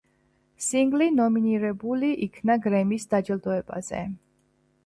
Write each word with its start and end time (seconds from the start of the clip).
სინგლი 0.67 1.09
ნომინირებული 1.19 2.09
იქნა 2.29 2.57
გრემის 2.65 3.09
დაჯილდოებაზე. 3.15 4.05